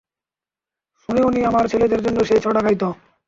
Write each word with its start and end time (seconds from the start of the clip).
সুনয়নী 1.01 1.41
আমার 1.45 1.65
ছেলেদের 1.71 2.03
জন্য 2.05 2.19
সেই 2.23 2.43
ছড়া 2.43 2.61
গাইতো। 2.65 2.87